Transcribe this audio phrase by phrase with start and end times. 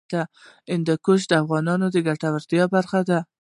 [0.71, 3.19] هندوکش د افغانانو د ګټورتیا برخه ده.